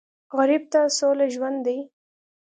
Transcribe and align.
غریب 0.37 0.63
ته 0.71 0.81
سوله 0.97 1.25
ژوند 1.33 1.59
دی 1.65 1.77